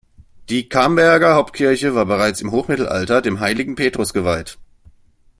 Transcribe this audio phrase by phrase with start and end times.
[0.49, 4.57] Die Camberger Hauptkirche war bereits im Hochmittelalter dem heiligen Petrus geweiht.